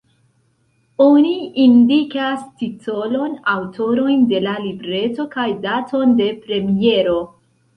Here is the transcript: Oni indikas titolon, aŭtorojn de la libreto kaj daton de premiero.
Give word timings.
Oni 1.03 1.33
indikas 1.63 2.47
titolon, 2.61 3.35
aŭtorojn 3.53 4.25
de 4.33 4.41
la 4.49 4.57
libreto 4.65 5.29
kaj 5.37 5.47
daton 5.67 6.17
de 6.23 6.33
premiero. 6.49 7.17